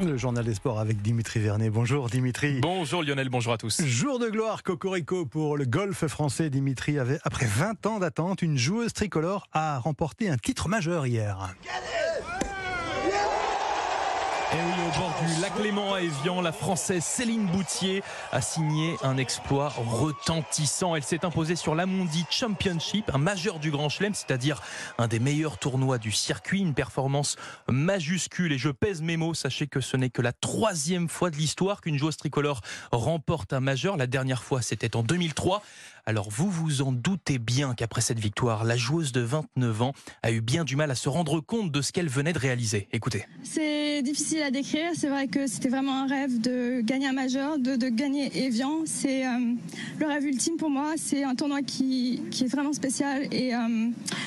Le 0.00 0.16
journal 0.16 0.44
des 0.44 0.54
sports 0.54 0.78
avec 0.78 1.02
Dimitri 1.02 1.40
Vernet. 1.40 1.70
Bonjour 1.70 2.08
Dimitri. 2.08 2.60
Bonjour 2.60 3.02
Lionel, 3.02 3.28
bonjour 3.30 3.52
à 3.52 3.58
tous. 3.58 3.82
Jour 3.84 4.20
de 4.20 4.28
gloire 4.28 4.62
Cocorico 4.62 5.26
pour 5.26 5.56
le 5.56 5.64
golf 5.64 6.06
français. 6.06 6.50
Dimitri 6.50 7.00
avait, 7.00 7.18
après 7.24 7.46
20 7.46 7.84
ans 7.86 7.98
d'attente, 7.98 8.42
une 8.42 8.56
joueuse 8.56 8.92
tricolore 8.92 9.48
a 9.52 9.80
remporté 9.80 10.28
un 10.28 10.36
titre 10.36 10.68
majeur 10.68 11.06
hier. 11.06 11.52
Et 14.50 14.56
oui, 14.56 14.72
au 14.86 14.98
bord 14.98 15.14
du 15.20 15.42
lac 15.42 15.52
à 15.58 16.00
Evian, 16.00 16.40
la 16.40 16.52
Française 16.52 17.04
Céline 17.04 17.46
Boutier 17.46 18.02
a 18.32 18.40
signé 18.40 18.96
un 19.02 19.18
exploit 19.18 19.68
retentissant. 19.76 20.96
Elle 20.96 21.02
s'est 21.02 21.26
imposée 21.26 21.54
sur 21.54 21.74
l'Amondi 21.74 22.24
Championship, 22.30 23.10
un 23.12 23.18
majeur 23.18 23.58
du 23.58 23.70
Grand 23.70 23.90
Chelem, 23.90 24.14
c'est-à-dire 24.14 24.62
un 24.96 25.06
des 25.06 25.18
meilleurs 25.18 25.58
tournois 25.58 25.98
du 25.98 26.12
circuit, 26.12 26.60
une 26.60 26.72
performance 26.72 27.36
majuscule. 27.68 28.52
Et 28.52 28.58
je 28.58 28.70
pèse 28.70 29.02
mes 29.02 29.18
mots, 29.18 29.34
sachez 29.34 29.66
que 29.66 29.80
ce 29.80 29.98
n'est 29.98 30.08
que 30.10 30.22
la 30.22 30.32
troisième 30.32 31.10
fois 31.10 31.28
de 31.28 31.36
l'histoire 31.36 31.82
qu'une 31.82 31.98
joueuse 31.98 32.16
tricolore 32.16 32.62
remporte 32.90 33.52
un 33.52 33.60
majeur. 33.60 33.98
La 33.98 34.06
dernière 34.06 34.42
fois, 34.42 34.62
c'était 34.62 34.96
en 34.96 35.02
2003. 35.02 35.62
Alors 36.06 36.30
vous 36.30 36.50
vous 36.50 36.80
en 36.80 36.90
doutez 36.90 37.38
bien 37.38 37.74
qu'après 37.74 38.00
cette 38.00 38.18
victoire, 38.18 38.64
la 38.64 38.78
joueuse 38.78 39.12
de 39.12 39.20
29 39.20 39.82
ans 39.82 39.92
a 40.22 40.30
eu 40.30 40.40
bien 40.40 40.64
du 40.64 40.74
mal 40.74 40.90
à 40.90 40.94
se 40.94 41.10
rendre 41.10 41.40
compte 41.40 41.70
de 41.70 41.82
ce 41.82 41.92
qu'elle 41.92 42.08
venait 42.08 42.32
de 42.32 42.38
réaliser. 42.38 42.88
Écoutez. 42.92 43.26
Difficile 44.02 44.42
à 44.42 44.50
décrire. 44.50 44.90
C'est 44.94 45.08
vrai 45.08 45.26
que 45.28 45.46
c'était 45.46 45.68
vraiment 45.68 46.02
un 46.02 46.06
rêve 46.06 46.40
de 46.40 46.80
gagner 46.82 47.06
un 47.08 47.12
majeur, 47.12 47.58
de, 47.58 47.76
de 47.76 47.88
gagner 47.88 48.30
Evian. 48.46 48.82
C'est 48.86 49.26
euh, 49.26 49.30
le 49.98 50.06
rêve 50.06 50.24
ultime 50.24 50.56
pour 50.56 50.70
moi. 50.70 50.94
C'est 50.96 51.24
un 51.24 51.34
tournoi 51.34 51.62
qui, 51.62 52.22
qui, 52.30 52.44
est 52.44 52.48
vraiment 52.48 52.72
spécial 52.72 53.22
et 53.32 53.54
euh, 53.54 53.58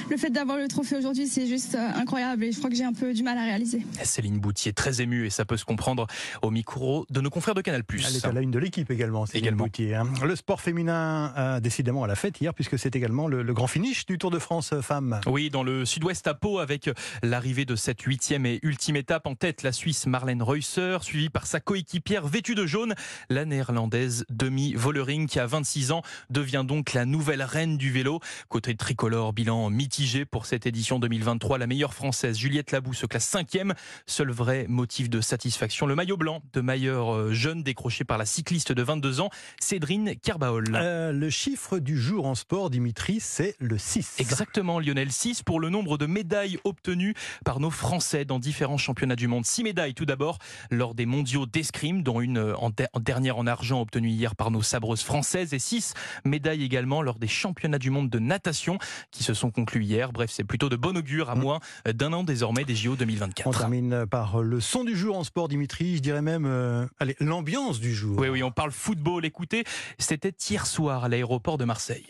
le 0.09 0.17
fait 0.17 0.29
d'avoir 0.29 0.57
le 0.57 0.67
trophée 0.67 0.95
aujourd'hui, 0.97 1.27
c'est 1.27 1.47
juste 1.47 1.75
euh, 1.75 1.89
incroyable 1.95 2.43
et 2.43 2.51
je 2.51 2.57
crois 2.57 2.69
que 2.69 2.75
j'ai 2.75 2.83
un 2.83 2.93
peu 2.93 3.13
du 3.13 3.23
mal 3.23 3.37
à 3.37 3.43
réaliser. 3.43 3.85
Céline 4.03 4.39
Boutier, 4.39 4.73
très 4.73 5.01
émue 5.01 5.25
et 5.25 5.29
ça 5.29 5.45
peut 5.45 5.57
se 5.57 5.65
comprendre 5.65 6.07
au 6.41 6.51
micro 6.51 7.05
de 7.09 7.21
nos 7.21 7.29
confrères 7.29 7.55
de 7.55 7.61
Canal+. 7.61 7.83
Elle 7.91 8.15
est 8.15 8.25
à 8.25 8.31
la 8.31 8.41
une 8.41 8.51
de 8.51 8.59
l'équipe 8.59 8.89
également, 8.91 9.25
Céline 9.25 9.45
Également. 9.45 9.63
Boutier. 9.65 9.95
hein. 9.95 10.07
Le 10.23 10.35
sport 10.35 10.61
féminin 10.61 11.33
a 11.35 11.59
décidément 11.59 12.03
à 12.03 12.07
la 12.07 12.15
fête 12.15 12.39
hier 12.41 12.53
puisque 12.53 12.77
c'est 12.77 12.95
également 12.95 13.27
le, 13.27 13.41
le 13.43 13.53
grand 13.53 13.67
finish 13.67 14.05
du 14.05 14.17
Tour 14.17 14.31
de 14.31 14.39
France 14.39 14.73
femmes. 14.81 15.19
Oui, 15.27 15.49
dans 15.49 15.63
le 15.63 15.85
sud-ouest 15.85 16.27
à 16.27 16.33
Pau, 16.33 16.59
avec 16.59 16.89
l'arrivée 17.23 17.65
de 17.65 17.75
cette 17.75 18.01
huitième 18.01 18.45
et 18.45 18.59
ultime 18.63 18.95
étape 18.95 19.27
en 19.27 19.35
tête, 19.35 19.60
la 19.63 19.71
Suisse 19.71 20.05
Marlène 20.07 20.41
Reusser, 20.41 20.97
suivie 21.01 21.29
par 21.29 21.45
sa 21.45 21.59
coéquipière 21.59 22.27
vêtue 22.27 22.55
de 22.55 22.65
jaune, 22.65 22.95
la 23.29 23.45
néerlandaise 23.45 24.25
Demi 24.29 24.73
Vollering, 24.73 25.27
qui 25.27 25.39
a 25.39 25.45
26 25.45 25.91
ans, 25.91 26.01
devient 26.29 26.63
donc 26.67 26.93
la 26.93 27.05
nouvelle 27.05 27.43
reine 27.43 27.77
du 27.77 27.91
vélo. 27.91 28.19
Côté 28.49 28.75
tricolore, 28.75 29.33
bilan 29.33 29.69
mitigé 29.69 30.25
pour 30.25 30.45
cette 30.45 30.65
édition 30.65 30.99
2023. 30.99 31.57
La 31.57 31.67
meilleure 31.67 31.93
française, 31.93 32.37
Juliette 32.37 32.71
Labou, 32.71 32.93
se 32.93 33.05
classe 33.05 33.25
cinquième. 33.25 33.73
Seul 34.05 34.31
vrai 34.31 34.65
motif 34.67 35.09
de 35.09 35.21
satisfaction, 35.21 35.85
le 35.85 35.95
maillot 35.95 36.17
blanc 36.17 36.41
de 36.53 36.61
meilleure 36.61 37.15
euh, 37.15 37.33
jeune 37.33 37.63
décroché 37.63 38.03
par 38.03 38.17
la 38.17 38.25
cycliste 38.25 38.71
de 38.71 38.81
22 38.81 39.21
ans, 39.21 39.29
Cédrine 39.59 40.15
Kerbaol. 40.21 40.65
Euh, 40.75 41.11
le 41.11 41.29
chiffre 41.29 41.79
du 41.79 41.99
jour 41.99 42.25
en 42.25 42.35
sport, 42.35 42.69
Dimitri, 42.69 43.19
c'est 43.19 43.55
le 43.59 43.77
6. 43.77 44.15
Exactement, 44.19 44.79
Lionel 44.79 45.11
6 45.11 45.43
pour 45.43 45.59
le 45.59 45.69
nombre 45.69 45.97
de 45.97 46.05
médailles 46.05 46.59
obtenues 46.63 47.13
par 47.45 47.59
nos 47.59 47.69
Français 47.69 48.25
dans 48.25 48.39
différents 48.39 48.77
championnats 48.77 49.15
du 49.15 49.27
monde. 49.27 49.45
6 49.51 49.63
médailles 49.63 49.93
tout 49.93 50.05
d'abord 50.05 50.37
lors 50.69 50.95
des 50.95 51.05
mondiaux 51.05 51.45
d'escrime, 51.45 52.03
dont 52.03 52.21
une 52.21 52.39
en, 52.39 52.69
de- 52.69 52.87
en 52.93 52.99
dernière 52.99 53.37
en 53.37 53.47
argent 53.47 53.81
obtenue 53.81 54.09
hier 54.09 54.35
par 54.35 54.49
nos 54.51 54.61
sabreuses 54.61 55.01
françaises, 55.03 55.53
et 55.53 55.59
6 55.59 55.93
médailles 56.25 56.63
également 56.63 57.01
lors 57.01 57.19
des 57.19 57.27
championnats 57.27 57.77
du 57.79 57.89
monde 57.89 58.09
de 58.09 58.19
natation 58.19 58.77
qui 59.11 59.23
se 59.23 59.33
sont 59.33 59.51
conclus 59.51 59.83
hier. 59.83 60.11
Bref, 60.13 60.29
c'est 60.31 60.43
plutôt 60.43 60.69
de 60.69 60.75
bon 60.75 60.95
augure 60.97 61.29
à 61.29 61.35
moins 61.35 61.59
d'un 61.85 62.13
an 62.13 62.23
désormais 62.23 62.63
des 62.63 62.75
JO 62.75 62.93
On 62.93 62.95
2024. 62.95 63.57
termine 63.59 64.05
par 64.05 64.39
le 64.41 64.59
son 64.61 64.83
du 64.83 64.95
jour 64.95 65.17
en 65.17 65.23
sport, 65.23 65.47
Dimitri. 65.47 65.97
Je 65.97 66.01
dirais 66.01 66.21
même, 66.21 66.45
euh, 66.45 66.85
allez, 66.99 67.15
l'ambiance 67.19 67.79
du 67.79 67.93
jour. 67.93 68.17
Oui, 68.19 68.29
oui, 68.29 68.43
on 68.43 68.51
parle 68.51 68.71
football. 68.71 69.25
Écoutez, 69.25 69.63
c'était 69.99 70.33
hier 70.49 70.65
soir 70.65 71.03
à 71.03 71.09
l'aéroport 71.09 71.57
de 71.57 71.65
Marseille. 71.65 72.05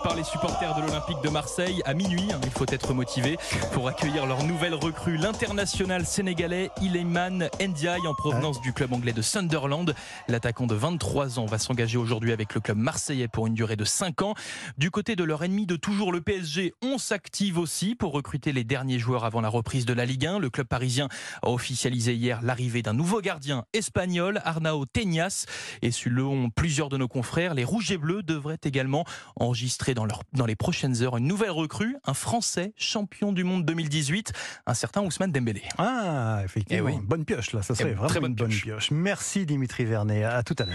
Par 0.00 0.14
les 0.14 0.24
supporters 0.24 0.74
de 0.74 0.80
l'Olympique 0.82 1.20
de 1.22 1.28
Marseille 1.28 1.82
à 1.84 1.92
minuit. 1.92 2.30
hein, 2.32 2.40
il 2.44 2.50
faut 2.50 2.66
être 2.68 2.94
motivé 2.94 3.36
pour 3.72 3.88
accueillir 3.88 4.26
leur 4.26 4.44
nouvelle 4.44 4.74
recrue, 4.74 5.16
l'international 5.16 6.06
sénégalais 6.06 6.70
Ileman 6.80 7.48
Ndiaye 7.60 8.06
en 8.06 8.14
provenance 8.14 8.60
du 8.60 8.72
club 8.72 8.92
anglais 8.92 9.12
de 9.12 9.22
Sunderland. 9.22 9.94
L'attaquant 10.28 10.66
de 10.66 10.74
23 10.74 11.38
ans 11.40 11.46
va 11.46 11.58
s'engager 11.58 11.98
aujourd'hui 11.98 12.32
avec 12.32 12.54
le 12.54 12.60
club 12.60 12.78
marseillais 12.78 13.28
pour 13.28 13.46
une 13.48 13.54
durée 13.54 13.76
de 13.76 13.84
5 13.84 14.22
ans. 14.22 14.34
Du 14.78 14.90
côté 14.90 15.16
de 15.16 15.24
leur 15.24 15.42
ennemi 15.42 15.66
de 15.66 15.76
toujours, 15.76 16.12
le 16.12 16.20
PSG, 16.20 16.74
on 16.82 16.96
s'active 16.98 17.58
aussi 17.58 17.94
pour 17.94 18.12
recruter 18.12 18.52
les 18.52 18.64
derniers 18.64 18.98
joueurs 19.00 19.24
avant 19.24 19.40
la 19.40 19.48
reprise 19.48 19.84
de 19.84 19.92
la 19.92 20.04
Ligue 20.04 20.26
1. 20.26 20.38
Le 20.38 20.48
club 20.48 20.68
parisien 20.68 21.08
a 21.42 21.50
officialisé 21.50 22.14
hier 22.14 22.40
l'arrivée 22.42 22.82
d'un 22.82 22.94
nouveau 22.94 23.20
gardien 23.20 23.64
espagnol, 23.72 24.40
Arnao 24.44 24.86
Teñas. 24.86 25.46
Et 25.82 25.90
selon 25.90 26.50
plusieurs 26.50 26.88
de 26.88 26.96
nos 26.96 27.08
confrères, 27.08 27.54
les 27.54 27.64
Rouges 27.64 27.90
et 27.90 27.98
Bleus 27.98 28.22
devraient 28.22 28.60
également 28.64 29.04
enregistrer 29.36 29.81
dans, 29.90 30.04
leur, 30.06 30.22
dans 30.32 30.46
les 30.46 30.54
prochaines 30.56 31.02
heures 31.02 31.16
une 31.16 31.26
nouvelle 31.26 31.50
recrue, 31.50 31.96
un 32.04 32.14
Français 32.14 32.72
champion 32.76 33.32
du 33.32 33.44
monde 33.44 33.64
2018, 33.66 34.32
un 34.66 34.74
certain 34.74 35.02
Ousmane 35.02 35.32
Dembélé. 35.32 35.62
Ah, 35.78 36.40
effectivement. 36.44 36.88
Eh 36.88 36.92
oui. 36.96 37.00
Bonne 37.02 37.24
pioche, 37.24 37.52
là. 37.52 37.62
Ça 37.62 37.74
serait 37.74 37.90
Eh, 37.90 37.94
vraiment 37.94 38.08
très 38.08 38.20
bonne 38.20 38.30
une 38.32 38.36
bonne 38.36 38.48
pioche. 38.48 38.62
pioche. 38.62 38.90
Merci, 38.92 39.44
Dimitri 39.46 39.84
Vernet. 39.84 40.24
À 40.24 40.42
tout 40.42 40.54
à 40.58 40.62
l'heure. 40.64 40.70